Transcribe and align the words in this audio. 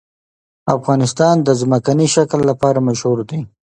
افغانستان 0.77 1.35
د 1.43 1.49
ځمکنی 1.61 2.07
شکل 2.15 2.39
لپاره 2.49 2.85
مشهور 2.87 3.19
دی. 3.29 3.39